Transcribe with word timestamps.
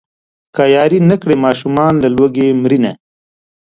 که 0.55 0.63
ياري 0.75 0.99
نه 1.09 1.15
کړي 1.21 1.35
ماشومان 1.45 1.93
له 2.03 2.09
لوږې 2.15 2.47
مرينه. 2.61 2.91